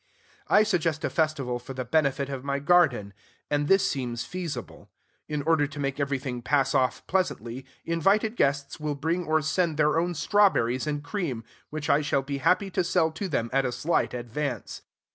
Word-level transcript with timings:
I 0.47 0.63
suggest 0.63 1.03
a 1.05 1.11
festival 1.11 1.59
for 1.59 1.75
the 1.75 1.85
benefit 1.85 2.27
of 2.27 2.43
my 2.43 2.57
garden; 2.57 3.13
and 3.51 3.67
this 3.67 3.85
seems 3.87 4.25
feasible. 4.25 4.89
In 5.27 5.43
order 5.43 5.67
to 5.67 5.79
make 5.79 5.99
everything 5.99 6.41
pass 6.41 6.73
off 6.73 7.05
pleasantly, 7.05 7.67
invited 7.85 8.35
guests 8.35 8.79
will 8.79 8.95
bring 8.95 9.25
or 9.27 9.43
send 9.43 9.77
their 9.77 9.99
own 9.99 10.15
strawberries 10.15 10.87
and 10.87 11.03
cream, 11.03 11.43
which 11.69 11.87
I 11.87 12.01
shall 12.01 12.23
be 12.23 12.39
happy 12.39 12.71
to 12.71 12.83
sell 12.83 13.11
to 13.11 13.29
them 13.29 13.51
at 13.53 13.63
a 13.63 13.71
slight 13.71 14.15
advance. 14.15 14.81